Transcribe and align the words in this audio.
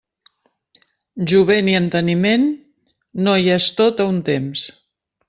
Jovent 1.31 1.69
i 1.73 1.77
enteniment, 1.81 2.47
no 3.27 3.37
hi 3.43 3.53
és 3.61 3.69
tot 3.83 4.03
a 4.07 4.13
un 4.15 4.19
temps. 4.31 4.65